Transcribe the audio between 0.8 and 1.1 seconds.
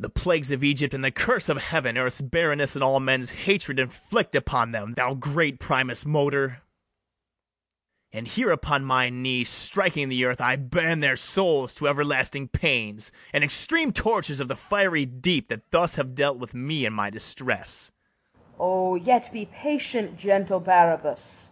and